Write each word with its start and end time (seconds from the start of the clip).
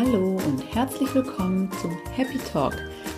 Hallo 0.00 0.38
und 0.46 0.62
herzlich 0.76 1.12
willkommen 1.12 1.72
zum 1.82 1.90
Happy 2.12 2.38
Talk, 2.52 2.76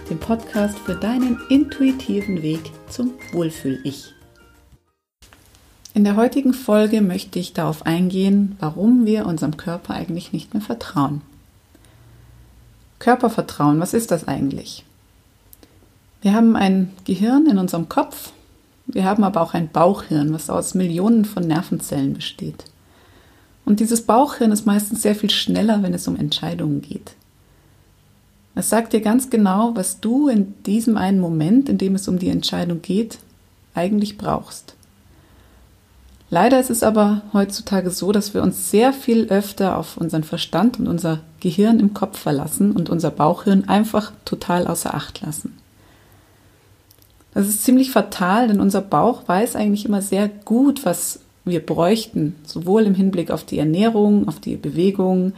dem 0.08 0.18
Podcast 0.18 0.78
für 0.78 0.94
deinen 0.94 1.38
intuitiven 1.50 2.40
Weg 2.40 2.72
zum 2.88 3.12
Wohlfühl-Ich. 3.32 4.14
In 5.92 6.04
der 6.04 6.16
heutigen 6.16 6.54
Folge 6.54 7.02
möchte 7.02 7.38
ich 7.38 7.52
darauf 7.52 7.84
eingehen, 7.84 8.56
warum 8.60 9.04
wir 9.04 9.26
unserem 9.26 9.58
Körper 9.58 9.92
eigentlich 9.92 10.32
nicht 10.32 10.54
mehr 10.54 10.62
vertrauen. 10.62 11.20
Körpervertrauen, 12.98 13.78
was 13.78 13.92
ist 13.92 14.10
das 14.10 14.26
eigentlich? 14.26 14.86
Wir 16.22 16.32
haben 16.32 16.56
ein 16.56 16.92
Gehirn 17.04 17.44
in 17.44 17.58
unserem 17.58 17.90
Kopf, 17.90 18.32
wir 18.86 19.04
haben 19.04 19.22
aber 19.22 19.42
auch 19.42 19.52
ein 19.52 19.68
Bauchhirn, 19.68 20.32
was 20.32 20.48
aus 20.48 20.72
Millionen 20.72 21.26
von 21.26 21.46
Nervenzellen 21.46 22.14
besteht. 22.14 22.69
Und 23.64 23.80
dieses 23.80 24.02
Bauchhirn 24.02 24.52
ist 24.52 24.66
meistens 24.66 25.02
sehr 25.02 25.14
viel 25.14 25.30
schneller, 25.30 25.82
wenn 25.82 25.94
es 25.94 26.08
um 26.08 26.16
Entscheidungen 26.16 26.82
geht. 26.82 27.12
Es 28.54 28.68
sagt 28.68 28.92
dir 28.92 29.00
ganz 29.00 29.30
genau, 29.30 29.72
was 29.74 30.00
du 30.00 30.28
in 30.28 30.54
diesem 30.64 30.96
einen 30.96 31.20
Moment, 31.20 31.68
in 31.68 31.78
dem 31.78 31.94
es 31.94 32.08
um 32.08 32.18
die 32.18 32.28
Entscheidung 32.28 32.82
geht, 32.82 33.18
eigentlich 33.74 34.18
brauchst. 34.18 34.74
Leider 36.30 36.60
ist 36.60 36.70
es 36.70 36.82
aber 36.82 37.22
heutzutage 37.32 37.90
so, 37.90 38.12
dass 38.12 38.34
wir 38.34 38.42
uns 38.42 38.70
sehr 38.70 38.92
viel 38.92 39.26
öfter 39.28 39.76
auf 39.76 39.96
unseren 39.96 40.22
Verstand 40.22 40.78
und 40.78 40.86
unser 40.86 41.20
Gehirn 41.40 41.80
im 41.80 41.92
Kopf 41.92 42.18
verlassen 42.18 42.72
und 42.72 42.88
unser 42.88 43.10
Bauchhirn 43.10 43.68
einfach 43.68 44.12
total 44.24 44.68
außer 44.68 44.94
Acht 44.94 45.22
lassen. 45.22 45.58
Das 47.34 47.48
ist 47.48 47.64
ziemlich 47.64 47.90
fatal, 47.90 48.48
denn 48.48 48.60
unser 48.60 48.80
Bauch 48.80 49.26
weiß 49.26 49.56
eigentlich 49.56 49.84
immer 49.84 50.02
sehr 50.02 50.28
gut, 50.28 50.84
was 50.84 51.20
wir 51.44 51.64
bräuchten, 51.64 52.36
sowohl 52.44 52.82
im 52.82 52.94
Hinblick 52.94 53.30
auf 53.30 53.44
die 53.44 53.58
Ernährung, 53.58 54.28
auf 54.28 54.40
die 54.40 54.56
Bewegung, 54.56 55.32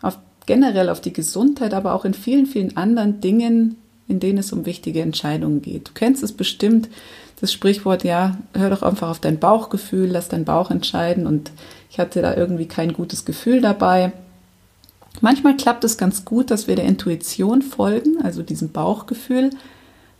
auf 0.00 0.18
generell 0.46 0.88
auf 0.88 1.00
die 1.00 1.12
Gesundheit, 1.12 1.74
aber 1.74 1.94
auch 1.94 2.04
in 2.04 2.14
vielen, 2.14 2.46
vielen 2.46 2.76
anderen 2.76 3.20
Dingen, 3.20 3.76
in 4.08 4.20
denen 4.20 4.38
es 4.38 4.52
um 4.52 4.66
wichtige 4.66 5.00
Entscheidungen 5.00 5.62
geht. 5.62 5.88
Du 5.88 5.92
kennst 5.94 6.22
es 6.22 6.32
bestimmt, 6.32 6.88
das 7.40 7.52
Sprichwort, 7.52 8.04
ja, 8.04 8.38
hör 8.54 8.70
doch 8.70 8.82
einfach 8.82 9.10
auf 9.10 9.18
dein 9.18 9.38
Bauchgefühl, 9.38 10.08
lass 10.08 10.28
dein 10.28 10.44
Bauch 10.44 10.70
entscheiden 10.70 11.26
und 11.26 11.50
ich 11.90 11.98
hatte 11.98 12.22
da 12.22 12.34
irgendwie 12.34 12.66
kein 12.66 12.92
gutes 12.92 13.24
Gefühl 13.24 13.60
dabei. 13.60 14.12
Manchmal 15.20 15.56
klappt 15.56 15.84
es 15.84 15.98
ganz 15.98 16.24
gut, 16.24 16.50
dass 16.50 16.68
wir 16.68 16.76
der 16.76 16.86
Intuition 16.86 17.62
folgen, 17.62 18.18
also 18.22 18.42
diesem 18.42 18.70
Bauchgefühl, 18.70 19.50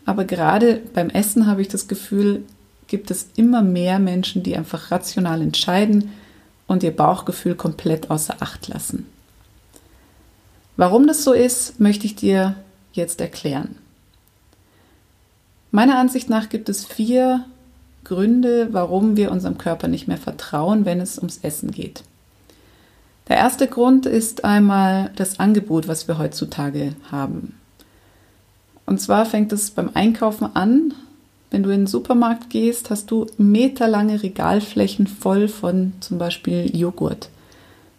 aber 0.06 0.24
gerade 0.24 0.80
beim 0.92 1.08
Essen 1.10 1.46
habe 1.46 1.62
ich 1.62 1.68
das 1.68 1.88
Gefühl, 1.88 2.44
gibt 2.86 3.10
es 3.10 3.28
immer 3.36 3.62
mehr 3.62 3.98
Menschen, 3.98 4.42
die 4.42 4.56
einfach 4.56 4.90
rational 4.90 5.42
entscheiden 5.42 6.12
und 6.66 6.82
ihr 6.82 6.94
Bauchgefühl 6.94 7.54
komplett 7.54 8.10
außer 8.10 8.36
Acht 8.40 8.68
lassen. 8.68 9.06
Warum 10.76 11.06
das 11.06 11.24
so 11.24 11.32
ist, 11.32 11.78
möchte 11.80 12.06
ich 12.06 12.16
dir 12.16 12.56
jetzt 12.92 13.20
erklären. 13.20 13.76
Meiner 15.70 15.98
Ansicht 15.98 16.30
nach 16.30 16.48
gibt 16.48 16.68
es 16.68 16.84
vier 16.84 17.44
Gründe, 18.04 18.68
warum 18.72 19.16
wir 19.16 19.30
unserem 19.32 19.58
Körper 19.58 19.88
nicht 19.88 20.08
mehr 20.08 20.18
vertrauen, 20.18 20.84
wenn 20.84 21.00
es 21.00 21.18
ums 21.18 21.38
Essen 21.38 21.70
geht. 21.70 22.04
Der 23.28 23.38
erste 23.38 23.66
Grund 23.66 24.04
ist 24.04 24.44
einmal 24.44 25.10
das 25.16 25.40
Angebot, 25.40 25.88
was 25.88 26.06
wir 26.06 26.18
heutzutage 26.18 26.94
haben. 27.10 27.58
Und 28.86 29.00
zwar 29.00 29.24
fängt 29.24 29.52
es 29.52 29.70
beim 29.70 29.90
Einkaufen 29.94 30.54
an, 30.54 30.92
wenn 31.54 31.62
du 31.62 31.70
in 31.70 31.82
den 31.82 31.86
Supermarkt 31.86 32.50
gehst, 32.50 32.90
hast 32.90 33.12
du 33.12 33.26
meterlange 33.38 34.24
Regalflächen 34.24 35.06
voll 35.06 35.46
von 35.46 35.92
zum 36.00 36.18
Beispiel 36.18 36.76
Joghurt. 36.76 37.28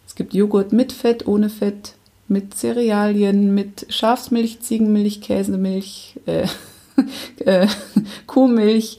Es 0.06 0.14
gibt 0.14 0.34
Joghurt 0.34 0.74
mit 0.74 0.92
Fett, 0.92 1.26
ohne 1.26 1.48
Fett, 1.48 1.94
mit 2.28 2.54
Cerealien, 2.54 3.54
mit 3.54 3.86
Schafsmilch, 3.88 4.60
Ziegenmilch, 4.60 5.22
Käsemilch, 5.22 6.20
äh, 6.26 6.46
äh, 7.46 7.66
Kuhmilch 8.26 8.98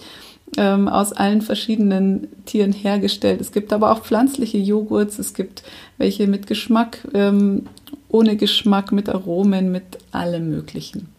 ähm, 0.57 0.87
aus 0.87 1.13
allen 1.13 1.43
verschiedenen 1.43 2.27
Tieren 2.45 2.73
hergestellt. 2.73 3.39
Es 3.39 3.51
gibt 3.51 3.71
aber 3.71 3.91
auch 3.91 4.01
pflanzliche 4.01 4.57
Joghurts, 4.57 5.19
es 5.19 5.35
gibt 5.35 5.61
welche 5.99 6.25
mit 6.25 6.47
Geschmack, 6.47 7.07
ähm, 7.13 7.67
ohne 8.09 8.37
Geschmack, 8.37 8.91
mit 8.91 9.07
Aromen, 9.07 9.71
mit 9.71 9.99
allem 10.11 10.49
Möglichen. 10.49 11.09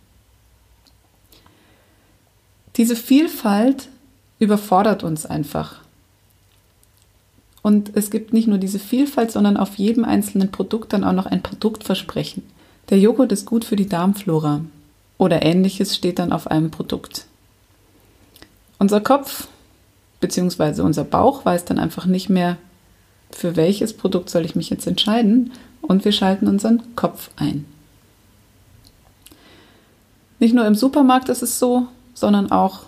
Diese 2.78 2.96
Vielfalt 2.96 3.88
überfordert 4.38 5.02
uns 5.02 5.26
einfach. 5.26 5.80
Und 7.60 7.90
es 7.94 8.10
gibt 8.10 8.32
nicht 8.32 8.46
nur 8.46 8.58
diese 8.58 8.78
Vielfalt, 8.78 9.32
sondern 9.32 9.56
auf 9.56 9.76
jedem 9.76 10.04
einzelnen 10.04 10.52
Produkt 10.52 10.92
dann 10.92 11.04
auch 11.04 11.12
noch 11.12 11.26
ein 11.26 11.42
Produktversprechen. 11.42 12.44
Der 12.88 12.98
Joghurt 12.98 13.32
ist 13.32 13.46
gut 13.46 13.64
für 13.64 13.76
die 13.76 13.88
Darmflora 13.88 14.62
oder 15.18 15.42
ähnliches 15.42 15.94
steht 15.94 16.20
dann 16.20 16.32
auf 16.32 16.46
einem 16.46 16.70
Produkt. 16.70 17.26
Unser 18.78 19.00
Kopf 19.00 19.48
bzw. 20.20 20.80
unser 20.82 21.04
Bauch 21.04 21.44
weiß 21.44 21.64
dann 21.64 21.80
einfach 21.80 22.06
nicht 22.06 22.28
mehr, 22.28 22.56
für 23.30 23.56
welches 23.56 23.92
Produkt 23.92 24.30
soll 24.30 24.44
ich 24.44 24.54
mich 24.54 24.70
jetzt 24.70 24.86
entscheiden 24.86 25.52
und 25.82 26.04
wir 26.04 26.12
schalten 26.12 26.46
unseren 26.46 26.94
Kopf 26.94 27.30
ein. 27.36 27.66
Nicht 30.38 30.54
nur 30.54 30.64
im 30.64 30.76
Supermarkt 30.76 31.28
ist 31.28 31.42
es 31.42 31.58
so, 31.58 31.88
sondern 32.20 32.50
auch 32.50 32.82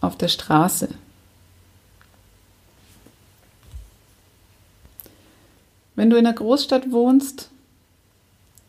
auf 0.00 0.16
der 0.16 0.28
Straße. 0.28 0.88
Wenn 5.96 6.08
du 6.08 6.16
in 6.16 6.26
einer 6.26 6.34
Großstadt 6.34 6.92
wohnst, 6.92 7.50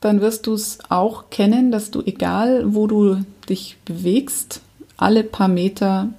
dann 0.01 0.19
wirst 0.19 0.47
du 0.47 0.53
es 0.53 0.79
auch 0.89 1.29
kennen, 1.29 1.71
dass 1.71 1.91
du, 1.91 2.01
egal 2.01 2.73
wo 2.73 2.87
du 2.87 3.23
dich 3.47 3.77
bewegst, 3.85 4.61
alle 4.97 5.23
paar 5.23 5.47
Meter 5.47 6.09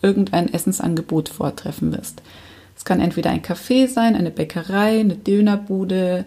irgendein 0.00 0.52
Essensangebot 0.52 1.28
vortreffen 1.28 1.92
wirst. 1.92 2.22
Es 2.76 2.84
kann 2.84 3.00
entweder 3.00 3.30
ein 3.30 3.42
Café 3.42 3.86
sein, 3.86 4.16
eine 4.16 4.30
Bäckerei, 4.30 5.00
eine 5.00 5.16
Dönerbude, 5.16 6.24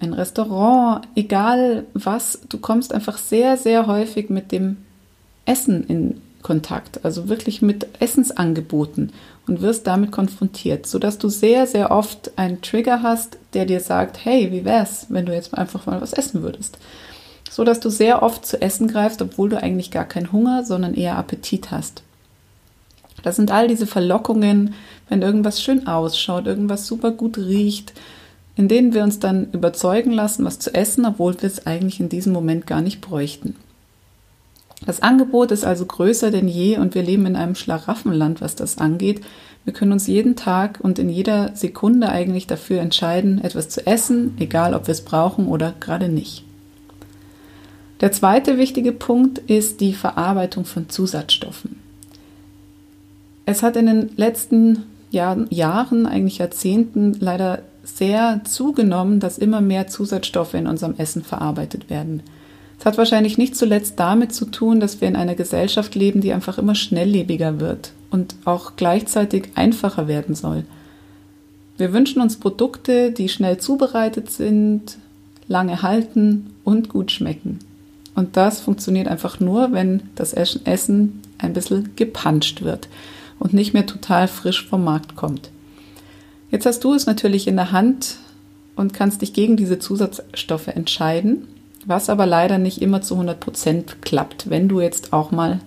ein 0.00 0.12
Restaurant, 0.12 1.06
egal 1.14 1.84
was, 1.94 2.40
du 2.48 2.58
kommst 2.58 2.94
einfach 2.94 3.18
sehr, 3.18 3.56
sehr 3.56 3.86
häufig 3.86 4.30
mit 4.30 4.52
dem 4.52 4.76
Essen 5.48 5.84
in 5.86 6.20
Kontakt, 6.42 7.04
also 7.04 7.28
wirklich 7.28 7.62
mit 7.62 7.86
Essensangeboten 8.00 9.12
und 9.46 9.60
wirst 9.60 9.86
damit 9.86 10.12
konfrontiert, 10.12 10.86
sodass 10.86 11.18
du 11.18 11.28
sehr, 11.28 11.66
sehr 11.66 11.90
oft 11.90 12.30
einen 12.36 12.62
Trigger 12.62 13.02
hast, 13.02 13.38
der 13.54 13.66
dir 13.66 13.80
sagt, 13.80 14.24
hey, 14.24 14.52
wie 14.52 14.64
wär's, 14.64 15.06
wenn 15.08 15.26
du 15.26 15.34
jetzt 15.34 15.56
einfach 15.56 15.86
mal 15.86 16.00
was 16.00 16.12
essen 16.12 16.42
würdest? 16.42 16.78
So 17.50 17.64
dass 17.64 17.80
du 17.80 17.90
sehr 17.90 18.22
oft 18.22 18.46
zu 18.46 18.62
essen 18.62 18.86
greifst, 18.88 19.20
obwohl 19.20 19.48
du 19.48 19.60
eigentlich 19.60 19.90
gar 19.90 20.04
keinen 20.04 20.30
Hunger, 20.30 20.64
sondern 20.64 20.94
eher 20.94 21.18
Appetit 21.18 21.70
hast. 21.70 22.02
Das 23.22 23.36
sind 23.36 23.50
all 23.50 23.66
diese 23.66 23.86
Verlockungen, 23.86 24.74
wenn 25.08 25.22
irgendwas 25.22 25.60
schön 25.60 25.88
ausschaut, 25.88 26.46
irgendwas 26.46 26.86
super 26.86 27.10
gut 27.10 27.36
riecht, 27.36 27.94
in 28.54 28.68
denen 28.68 28.94
wir 28.94 29.02
uns 29.02 29.18
dann 29.18 29.50
überzeugen 29.52 30.12
lassen, 30.12 30.44
was 30.44 30.60
zu 30.60 30.72
essen, 30.72 31.04
obwohl 31.04 31.34
wir 31.40 31.48
es 31.48 31.66
eigentlich 31.66 31.98
in 31.98 32.08
diesem 32.08 32.32
Moment 32.32 32.66
gar 32.66 32.80
nicht 32.80 33.00
bräuchten. 33.00 33.56
Das 34.86 35.02
Angebot 35.02 35.50
ist 35.50 35.64
also 35.64 35.86
größer 35.86 36.30
denn 36.30 36.48
je 36.48 36.78
und 36.78 36.94
wir 36.94 37.02
leben 37.02 37.26
in 37.26 37.36
einem 37.36 37.54
Schlaraffenland, 37.54 38.40
was 38.40 38.54
das 38.54 38.78
angeht. 38.78 39.20
Wir 39.64 39.72
können 39.72 39.92
uns 39.92 40.06
jeden 40.06 40.36
Tag 40.36 40.78
und 40.80 40.98
in 40.98 41.10
jeder 41.10 41.54
Sekunde 41.54 42.08
eigentlich 42.08 42.46
dafür 42.46 42.80
entscheiden, 42.80 43.42
etwas 43.42 43.68
zu 43.68 43.86
essen, 43.86 44.34
egal 44.38 44.74
ob 44.74 44.86
wir 44.86 44.92
es 44.92 45.04
brauchen 45.04 45.48
oder 45.48 45.74
gerade 45.80 46.08
nicht. 46.08 46.44
Der 48.00 48.12
zweite 48.12 48.58
wichtige 48.58 48.92
Punkt 48.92 49.38
ist 49.38 49.80
die 49.80 49.92
Verarbeitung 49.92 50.64
von 50.64 50.88
Zusatzstoffen. 50.88 51.76
Es 53.44 53.62
hat 53.62 53.76
in 53.76 53.86
den 53.86 54.10
letzten 54.16 54.84
Jahr, 55.10 55.46
Jahren, 55.50 56.06
eigentlich 56.06 56.38
Jahrzehnten 56.38 57.16
leider 57.18 57.62
sehr 57.82 58.42
zugenommen, 58.44 59.20
dass 59.20 59.38
immer 59.38 59.60
mehr 59.60 59.88
Zusatzstoffe 59.88 60.54
in 60.54 60.66
unserem 60.66 60.94
Essen 60.96 61.24
verarbeitet 61.24 61.90
werden. 61.90 62.22
Es 62.78 62.84
hat 62.84 62.96
wahrscheinlich 62.96 63.38
nicht 63.38 63.56
zuletzt 63.56 63.98
damit 63.98 64.32
zu 64.32 64.44
tun, 64.44 64.78
dass 64.78 65.00
wir 65.00 65.08
in 65.08 65.16
einer 65.16 65.34
Gesellschaft 65.34 65.94
leben, 65.94 66.20
die 66.20 66.32
einfach 66.32 66.58
immer 66.58 66.76
schnelllebiger 66.76 67.58
wird 67.58 67.92
und 68.10 68.36
auch 68.44 68.76
gleichzeitig 68.76 69.50
einfacher 69.56 70.06
werden 70.06 70.34
soll. 70.34 70.64
Wir 71.76 71.92
wünschen 71.92 72.22
uns 72.22 72.36
Produkte, 72.36 73.10
die 73.10 73.28
schnell 73.28 73.58
zubereitet 73.58 74.30
sind, 74.30 74.98
lange 75.48 75.82
halten 75.82 76.54
und 76.64 76.88
gut 76.88 77.10
schmecken. 77.10 77.58
Und 78.14 78.36
das 78.36 78.60
funktioniert 78.60 79.08
einfach 79.08 79.40
nur, 79.40 79.72
wenn 79.72 80.02
das 80.14 80.32
Essen 80.32 81.22
ein 81.38 81.52
bisschen 81.52 81.94
gepanscht 81.96 82.62
wird 82.62 82.88
und 83.38 83.54
nicht 83.54 83.74
mehr 83.74 83.86
total 83.86 84.28
frisch 84.28 84.66
vom 84.66 84.84
Markt 84.84 85.16
kommt. 85.16 85.50
Jetzt 86.50 86.66
hast 86.66 86.82
du 86.82 86.94
es 86.94 87.06
natürlich 87.06 87.46
in 87.46 87.56
der 87.56 87.72
Hand 87.72 88.16
und 88.74 88.92
kannst 88.92 89.22
dich 89.22 89.32
gegen 89.32 89.56
diese 89.56 89.78
Zusatzstoffe 89.78 90.68
entscheiden 90.68 91.46
was 91.86 92.10
aber 92.10 92.26
leider 92.26 92.58
nicht 92.58 92.82
immer 92.82 93.02
zu 93.02 93.14
100 93.14 93.40
Prozent 93.40 94.02
klappt, 94.02 94.50
wenn 94.50 94.68
du 94.68 94.80
jetzt 94.80 95.12
auch 95.12 95.30
mal 95.30 95.60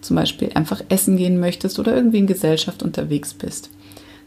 zum 0.00 0.16
Beispiel 0.16 0.50
einfach 0.54 0.82
essen 0.88 1.16
gehen 1.16 1.38
möchtest 1.38 1.78
oder 1.78 1.94
irgendwie 1.94 2.18
in 2.18 2.26
Gesellschaft 2.26 2.82
unterwegs 2.82 3.34
bist. 3.34 3.70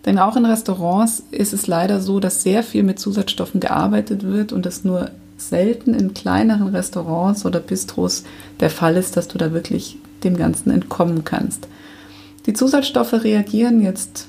Denn 0.06 0.20
auch 0.20 0.36
in 0.36 0.46
Restaurants 0.46 1.24
ist 1.32 1.54
es 1.54 1.68
leider 1.68 2.00
so, 2.00 2.20
dass 2.20 2.44
sehr 2.44 2.64
viel 2.64 2.84
mit 2.84 3.00
Zusatzstoffen 3.00 3.60
gearbeitet 3.60 4.24
wird 4.24 4.54
und 4.54 4.66
es 4.66 4.84
nur 4.84 5.10
selten 5.38 5.94
in 5.94 6.14
kleineren 6.14 6.68
Restaurants 6.68 7.46
oder 7.46 7.60
Bistros 7.60 8.24
der 8.60 8.70
Fall 8.70 8.96
ist, 8.96 9.18
dass 9.18 9.28
du 9.28 9.38
da 9.38 9.52
wirklich 9.52 9.98
dem 10.24 10.38
Ganzen 10.38 10.72
entkommen 10.72 11.24
kannst. 11.24 11.68
Die 12.46 12.54
Zusatzstoffe 12.54 13.14
reagieren 13.14 13.82
jetzt 13.82 14.28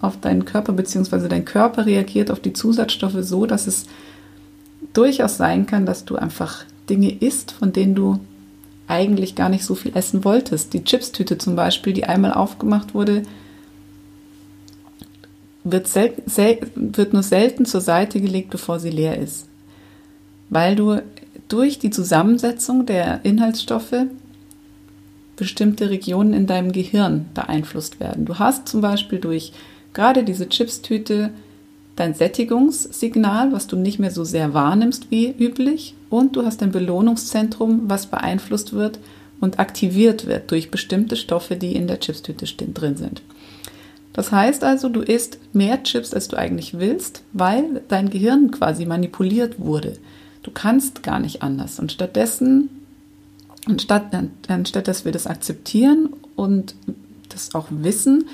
auf 0.00 0.20
deinen 0.20 0.44
Körper, 0.44 0.72
beziehungsweise 0.72 1.28
dein 1.28 1.44
Körper 1.44 1.86
reagiert 1.86 2.30
auf 2.30 2.40
die 2.40 2.52
Zusatzstoffe 2.52 3.18
so, 3.20 3.46
dass 3.46 3.68
es 3.68 3.86
durchaus 4.92 5.36
sein 5.36 5.66
kann, 5.66 5.86
dass 5.86 6.04
du 6.04 6.16
einfach 6.16 6.64
Dinge 6.88 7.12
isst, 7.12 7.52
von 7.52 7.72
denen 7.72 7.94
du 7.94 8.20
eigentlich 8.88 9.34
gar 9.34 9.48
nicht 9.48 9.64
so 9.64 9.74
viel 9.74 9.96
essen 9.96 10.24
wolltest. 10.24 10.74
Die 10.74 10.84
Chipstüte 10.84 11.38
zum 11.38 11.56
Beispiel, 11.56 11.92
die 11.92 12.04
einmal 12.04 12.32
aufgemacht 12.32 12.94
wurde, 12.94 13.22
wird, 15.64 15.86
selten, 15.86 16.28
sel 16.28 16.58
wird 16.74 17.12
nur 17.12 17.22
selten 17.22 17.64
zur 17.64 17.80
Seite 17.80 18.20
gelegt, 18.20 18.50
bevor 18.50 18.80
sie 18.80 18.90
leer 18.90 19.18
ist. 19.18 19.46
Weil 20.50 20.76
du 20.76 21.00
durch 21.48 21.78
die 21.78 21.90
Zusammensetzung 21.90 22.86
der 22.86 23.24
Inhaltsstoffe 23.24 24.06
bestimmte 25.36 25.90
Regionen 25.90 26.34
in 26.34 26.46
deinem 26.46 26.72
Gehirn 26.72 27.26
beeinflusst 27.34 28.00
werden. 28.00 28.24
Du 28.26 28.38
hast 28.38 28.68
zum 28.68 28.80
Beispiel 28.80 29.18
durch 29.18 29.52
gerade 29.94 30.24
diese 30.24 30.48
Chipstüte 30.48 31.30
dein 31.96 32.14
Sättigungssignal, 32.14 33.52
was 33.52 33.66
du 33.66 33.76
nicht 33.76 33.98
mehr 33.98 34.10
so 34.10 34.24
sehr 34.24 34.54
wahrnimmst 34.54 35.10
wie 35.10 35.30
üblich, 35.30 35.94
und 36.10 36.36
du 36.36 36.44
hast 36.44 36.62
ein 36.62 36.72
Belohnungszentrum, 36.72 37.82
was 37.88 38.06
beeinflusst 38.06 38.72
wird 38.72 38.98
und 39.40 39.58
aktiviert 39.58 40.26
wird 40.26 40.50
durch 40.50 40.70
bestimmte 40.70 41.16
Stoffe, 41.16 41.56
die 41.56 41.74
in 41.74 41.86
der 41.86 42.00
Chipstüte 42.00 42.46
drin 42.46 42.96
sind. 42.96 43.22
Das 44.12 44.30
heißt 44.30 44.62
also, 44.62 44.88
du 44.88 45.00
isst 45.00 45.38
mehr 45.52 45.82
Chips, 45.82 46.12
als 46.12 46.28
du 46.28 46.36
eigentlich 46.36 46.78
willst, 46.78 47.22
weil 47.32 47.82
dein 47.88 48.10
Gehirn 48.10 48.50
quasi 48.50 48.84
manipuliert 48.84 49.58
wurde. 49.58 49.94
Du 50.42 50.50
kannst 50.50 51.02
gar 51.02 51.18
nicht 51.18 51.42
anders. 51.42 51.78
Und 51.78 51.92
stattdessen, 51.92 52.68
anstatt, 53.66 54.04
anstatt 54.48 54.88
dass 54.88 55.04
wir 55.04 55.12
das 55.12 55.26
akzeptieren 55.26 56.10
und 56.36 56.74
das 57.30 57.54
auch 57.54 57.68
wissen, 57.70 58.26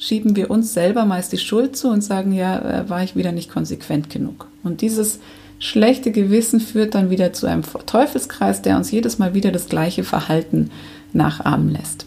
schieben 0.00 0.34
wir 0.34 0.50
uns 0.50 0.72
selber 0.72 1.04
meist 1.04 1.30
die 1.30 1.38
Schuld 1.38 1.76
zu 1.76 1.88
und 1.88 2.02
sagen, 2.02 2.32
ja, 2.32 2.58
äh, 2.58 2.88
war 2.88 3.04
ich 3.04 3.14
wieder 3.14 3.32
nicht 3.32 3.50
konsequent 3.52 4.08
genug. 4.10 4.48
Und 4.64 4.80
dieses 4.80 5.20
schlechte 5.60 6.10
Gewissen 6.10 6.58
führt 6.58 6.94
dann 6.94 7.10
wieder 7.10 7.34
zu 7.34 7.46
einem 7.46 7.62
Teufelskreis, 7.62 8.62
der 8.62 8.78
uns 8.78 8.90
jedes 8.90 9.18
Mal 9.18 9.34
wieder 9.34 9.52
das 9.52 9.66
gleiche 9.66 10.02
Verhalten 10.02 10.70
nachahmen 11.12 11.70
lässt. 11.70 12.06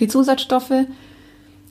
Die 0.00 0.08
Zusatzstoffe 0.08 0.86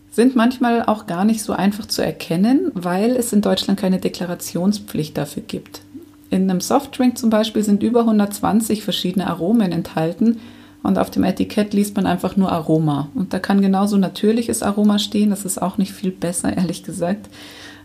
sind 0.10 0.38
manchmal 0.38 0.84
auch 0.84 1.06
gar 1.06 1.26
nicht 1.26 1.44
so 1.44 1.52
einfach 1.52 1.86
zu 1.86 2.02
erkennen, 2.02 2.72
weil 2.74 3.18
es 3.18 3.34
in 3.34 3.42
Deutschland 3.42 3.78
keine 3.78 4.00
Deklarationspflicht 4.00 5.18
dafür 5.18 5.44
gibt. 5.46 5.82
In 6.30 6.50
einem 6.50 6.62
Softdrink 6.62 7.18
zum 7.18 7.30
Beispiel 7.30 7.64
sind 7.64 7.84
über 7.84 8.02
120 8.02 8.84
verschiedene 8.84 9.28
Aromen 9.28 9.74
enthalten 9.74 10.40
und 10.84 10.98
auf 10.98 11.12
dem 11.12 11.24
Etikett 11.24 11.74
liest 11.74 11.96
man 11.96 12.08
einfach 12.08 12.36
nur 12.38 12.52
Aroma. 12.52 13.10
Und 13.14 13.34
da 13.34 13.40
kann 13.40 13.62
genauso 13.62 13.98
natürliches 13.98 14.64
Aroma 14.64 14.98
stehen. 14.98 15.30
Das 15.30 15.46
ist 15.46 15.62
auch 15.62 15.78
nicht 15.78 15.94
viel 15.94 16.12
besser, 16.12 16.56
ehrlich 16.58 16.84
gesagt. 16.84 17.30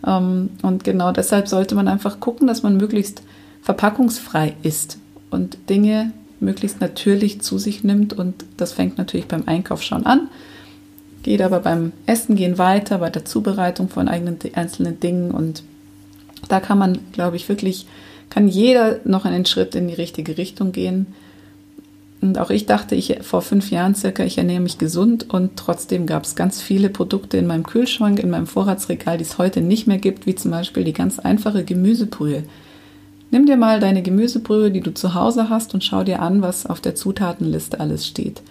Ähm, 0.06 0.50
und 0.62 0.84
genau 0.84 1.12
deshalb 1.12 1.48
sollte 1.48 1.74
man 1.74 1.88
einfach 1.88 2.20
gucken, 2.20 2.46
dass 2.46 2.62
man 2.62 2.76
möglichst 2.76 3.22
verpackungsfrei 3.62 4.54
isst 4.62 4.98
und 5.30 5.58
Dinge 5.68 6.12
möglichst 6.40 6.80
natürlich 6.80 7.42
zu 7.42 7.58
sich 7.58 7.84
nimmt. 7.84 8.14
Und 8.14 8.44
das 8.56 8.72
fängt 8.72 8.96
natürlich 8.96 9.26
beim 9.26 9.44
Einkauf 9.46 9.82
schon 9.82 10.06
an, 10.06 10.28
geht 11.22 11.42
aber 11.42 11.60
beim 11.60 11.92
Essen 12.06 12.36
gehen 12.36 12.56
weiter, 12.56 12.98
bei 12.98 13.10
der 13.10 13.24
Zubereitung 13.24 13.88
von 13.88 14.08
eigenen 14.08 14.38
einzelnen 14.54 15.00
Dingen. 15.00 15.32
Und 15.32 15.64
da 16.48 16.60
kann 16.60 16.78
man, 16.78 16.98
glaube 17.12 17.36
ich, 17.36 17.48
wirklich, 17.48 17.86
kann 18.30 18.48
jeder 18.48 19.00
noch 19.04 19.26
einen 19.26 19.44
Schritt 19.44 19.74
in 19.74 19.88
die 19.88 19.94
richtige 19.94 20.38
Richtung 20.38 20.72
gehen 20.72 21.08
und 22.28 22.38
auch 22.38 22.50
ich 22.50 22.66
dachte, 22.66 22.94
ich 22.94 23.18
vor 23.22 23.42
fünf 23.42 23.70
Jahren 23.70 23.94
circa, 23.94 24.24
ich 24.24 24.38
ernähre 24.38 24.60
mich 24.60 24.78
gesund 24.78 25.30
und 25.30 25.56
trotzdem 25.56 26.06
gab 26.06 26.24
es 26.24 26.34
ganz 26.34 26.60
viele 26.60 26.88
Produkte 26.90 27.36
in 27.36 27.46
meinem 27.46 27.64
Kühlschrank, 27.64 28.18
in 28.18 28.30
meinem 28.30 28.46
Vorratsregal, 28.46 29.18
die 29.18 29.24
es 29.24 29.38
heute 29.38 29.60
nicht 29.60 29.86
mehr 29.86 29.98
gibt, 29.98 30.26
wie 30.26 30.34
zum 30.34 30.50
Beispiel 30.50 30.84
die 30.84 30.92
ganz 30.92 31.18
einfache 31.18 31.64
Gemüsebrühe. 31.64 32.44
Nimm 33.30 33.46
dir 33.46 33.56
mal 33.56 33.80
deine 33.80 34.02
Gemüsebrühe, 34.02 34.70
die 34.70 34.80
du 34.80 34.92
zu 34.92 35.14
Hause 35.14 35.50
hast, 35.50 35.74
und 35.74 35.82
schau 35.82 36.04
dir 36.04 36.20
an, 36.20 36.42
was 36.42 36.66
auf 36.66 36.80
der 36.80 36.94
Zutatenliste 36.94 37.80
alles 37.80 38.06
steht. 38.06 38.42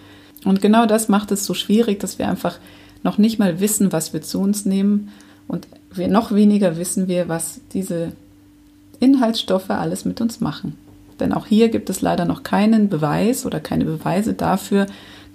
Und 0.44 0.60
genau 0.60 0.86
das 0.86 1.08
macht 1.08 1.32
es 1.32 1.44
so 1.44 1.54
schwierig, 1.54 2.00
dass 2.00 2.18
wir 2.18 2.28
einfach 2.28 2.58
noch 3.02 3.18
nicht 3.18 3.38
mal 3.38 3.60
wissen, 3.60 3.92
was 3.92 4.12
wir 4.12 4.22
zu 4.22 4.40
uns 4.40 4.64
nehmen 4.64 5.12
und 5.48 5.66
wir 5.92 6.08
noch 6.08 6.32
weniger 6.32 6.76
wissen 6.76 7.08
wir, 7.08 7.28
was 7.28 7.60
diese 7.72 8.12
Inhaltsstoffe 9.00 9.70
alles 9.70 10.04
mit 10.04 10.20
uns 10.20 10.40
machen. 10.40 10.76
Denn 11.20 11.32
auch 11.32 11.46
hier 11.46 11.68
gibt 11.68 11.90
es 11.90 12.00
leider 12.00 12.24
noch 12.24 12.42
keinen 12.42 12.88
Beweis 12.88 13.46
oder 13.46 13.60
keine 13.60 13.84
Beweise 13.84 14.34
dafür, 14.34 14.86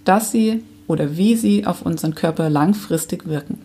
dass 0.06 0.32
sie 0.32 0.64
oder 0.88 1.18
wie 1.18 1.36
sie 1.36 1.66
auf 1.66 1.84
unseren 1.84 2.16
Körper 2.16 2.50
langfristig 2.50 3.28
wirken. 3.28 3.60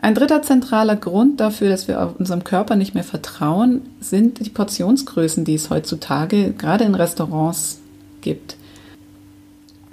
Ein 0.00 0.14
dritter 0.14 0.42
zentraler 0.42 0.94
Grund 0.94 1.40
dafür, 1.40 1.68
dass 1.68 1.88
wir 1.88 2.14
unserem 2.18 2.44
Körper 2.44 2.76
nicht 2.76 2.94
mehr 2.94 3.04
vertrauen, 3.04 3.82
sind 4.00 4.44
die 4.44 4.50
Portionsgrößen, 4.50 5.44
die 5.44 5.54
es 5.54 5.70
heutzutage 5.70 6.52
gerade 6.52 6.84
in 6.84 6.94
Restaurants 6.94 7.80
gibt. 8.20 8.56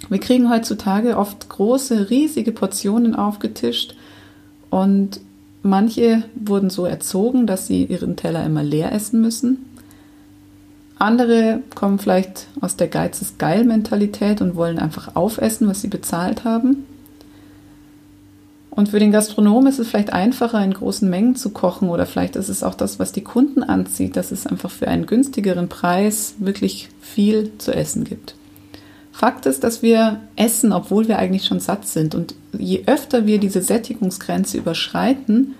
Wir 0.10 0.20
kriegen 0.20 0.52
heutzutage 0.52 1.18
oft 1.18 1.50
große, 1.50 2.12
riesige 2.12 2.52
Portionen 2.52 3.16
aufgetischt 3.16 3.96
und 4.70 5.20
manche 5.64 6.24
wurden 6.36 6.70
so 6.70 6.86
erzogen, 6.86 7.48
dass 7.48 7.66
sie 7.66 7.86
ihren 7.86 8.16
Teller 8.16 8.46
immer 8.46 8.64
leer 8.64 8.92
essen 8.92 9.22
müssen. 9.22 9.66
Andere 10.98 11.62
kommen 11.74 12.00
vielleicht 12.00 12.48
aus 12.62 12.78
der 12.78 12.88
Geiz 12.88 13.22
ist 13.22 13.38
geil 13.38 13.66
Mentalität 13.66 14.42
und 14.42 14.56
wollen 14.56 14.80
einfach 14.80 15.16
aufessen, 15.16 15.68
was 15.68 15.82
sie 15.82 15.90
bezahlt 15.90 16.46
haben. 16.46 16.86
Und 18.70 18.90
für 18.90 19.00
den 19.00 19.12
Gastronomen 19.12 19.68
ist 19.68 19.80
es 19.80 19.88
vielleicht 19.88 20.12
einfacher, 20.12 20.62
in 20.64 20.74
großen 20.74 21.10
Mengen 21.10 21.36
zu 21.36 21.52
kochen 21.52 21.90
oder 21.90 22.06
vielleicht 22.06 22.36
ist 22.36 22.50
es 22.50 22.62
auch 22.62 22.76
das, 22.76 23.00
was 23.00 23.14
die 23.14 23.24
Kunden 23.24 23.64
anzieht, 23.64 24.18
dass 24.18 24.32
es 24.32 24.46
einfach 24.46 24.70
für 24.70 24.90
einen 24.90 25.06
günstigeren 25.06 25.70
Preis 25.70 26.36
wirklich 26.40 26.90
viel 27.00 27.52
zu 27.58 27.74
essen 27.74 28.04
gibt. 28.04 28.36
Fakt 29.14 29.46
ist, 29.46 29.64
dass 29.64 29.82
wir 29.82 30.20
essen, 30.36 30.74
obwohl 30.74 31.08
wir 31.08 31.20
eigentlich 31.20 31.46
schon 31.46 31.62
satt 31.62 31.88
sind. 31.88 32.16
Und 32.16 32.36
je 32.58 32.84
öfter 32.86 33.26
wir 33.26 33.40
diese 33.40 33.62
Sättigungsgrenze 33.62 34.58
überschreiten, 34.58 35.56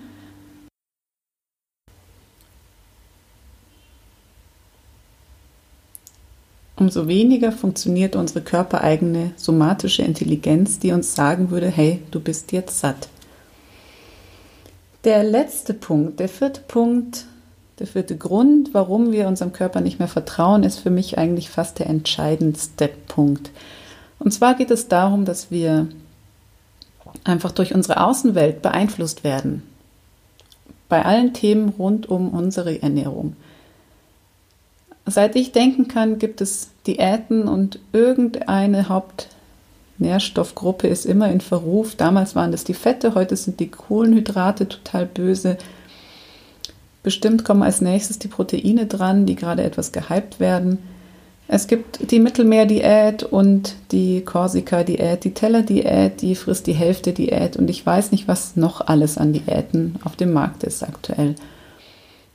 umso 6.76 7.08
weniger 7.08 7.52
funktioniert 7.52 8.16
unsere 8.16 8.42
körpereigene 8.42 9.32
somatische 9.36 10.02
Intelligenz, 10.02 10.78
die 10.78 10.92
uns 10.92 11.14
sagen 11.14 11.50
würde, 11.50 11.68
hey, 11.68 12.02
du 12.10 12.20
bist 12.20 12.52
jetzt 12.52 12.80
satt. 12.80 13.08
Der 15.04 15.24
letzte 15.24 15.72
Punkt, 15.72 16.20
der 16.20 16.28
vierte 16.28 16.60
Punkt, 16.66 17.26
der 17.78 17.86
vierte 17.86 18.16
Grund, 18.16 18.72
warum 18.72 19.12
wir 19.12 19.28
unserem 19.28 19.52
Körper 19.52 19.80
nicht 19.80 19.98
mehr 19.98 20.08
vertrauen, 20.08 20.62
ist 20.62 20.78
für 20.78 20.90
mich 20.90 21.18
eigentlich 21.18 21.50
fast 21.50 21.78
der 21.78 21.86
entscheidendste 21.86 22.90
Punkt. 23.06 23.50
Und 24.18 24.32
zwar 24.32 24.54
geht 24.54 24.70
es 24.70 24.88
darum, 24.88 25.24
dass 25.24 25.50
wir 25.50 25.88
einfach 27.24 27.52
durch 27.52 27.74
unsere 27.74 28.02
Außenwelt 28.02 28.62
beeinflusst 28.62 29.24
werden. 29.24 29.62
Bei 30.88 31.04
allen 31.04 31.34
Themen 31.34 31.70
rund 31.70 32.08
um 32.08 32.30
unsere 32.30 32.80
Ernährung. 32.82 33.36
Seit 35.06 35.36
ich 35.36 35.52
denken 35.52 35.86
kann, 35.86 36.18
gibt 36.18 36.40
es 36.40 36.70
Diäten 36.86 37.46
und 37.46 37.78
irgendeine 37.92 38.88
Hauptnährstoffgruppe 38.88 40.88
ist 40.88 41.06
immer 41.06 41.30
in 41.30 41.40
Verruf. 41.40 41.94
Damals 41.94 42.34
waren 42.34 42.50
das 42.50 42.64
die 42.64 42.74
Fette, 42.74 43.14
heute 43.14 43.36
sind 43.36 43.60
die 43.60 43.70
Kohlenhydrate 43.70 44.68
total 44.68 45.06
böse. 45.06 45.58
Bestimmt 47.04 47.44
kommen 47.44 47.62
als 47.62 47.80
nächstes 47.80 48.18
die 48.18 48.26
Proteine 48.26 48.86
dran, 48.86 49.26
die 49.26 49.36
gerade 49.36 49.62
etwas 49.62 49.92
gehypt 49.92 50.40
werden. 50.40 50.78
Es 51.46 51.68
gibt 51.68 52.10
die 52.10 52.18
Mittelmeerdiät 52.18 53.22
und 53.22 53.76
die 53.92 54.22
Korsika-Diät, 54.22 55.22
die 55.22 55.32
Teller-Diät, 55.32 56.20
die 56.20 56.34
frisst 56.34 56.66
die 56.66 56.72
Hälfte 56.72 57.12
Diät 57.12 57.56
und 57.56 57.70
ich 57.70 57.86
weiß 57.86 58.10
nicht, 58.10 58.26
was 58.26 58.56
noch 58.56 58.80
alles 58.80 59.16
an 59.16 59.32
Diäten 59.32 59.94
auf 60.02 60.16
dem 60.16 60.32
Markt 60.32 60.64
ist 60.64 60.82
aktuell. 60.82 61.36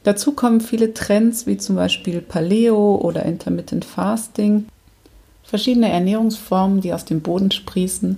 Dazu 0.03 0.31
kommen 0.31 0.62
viele 0.62 0.93
Trends 0.93 1.46
wie 1.46 1.58
zum 1.58 1.75
Beispiel 1.75 2.22
Paleo 2.22 2.96
oder 2.96 3.24
Intermittent 3.24 3.86
Fasting, 3.86 4.67
verschiedene 5.43 5.91
Ernährungsformen, 5.91 6.81
die 6.81 6.93
aus 6.93 7.05
dem 7.05 7.22
Boden 7.22 7.51
sprießen 7.51 8.17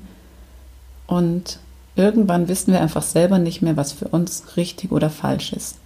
und 1.08 1.60
irgendwann 1.96 2.48
wissen 2.48 2.72
wir 2.72 2.82
einfach 2.82 3.04
selber 3.04 3.38
nicht 3.38 3.62
mehr, 3.62 3.75
was 3.75 3.92
für 3.92 4.08
uns 4.08 4.56
richtig 4.56 4.92
oder 4.92 5.10
falsch 5.10 5.54
ist. 5.54 5.78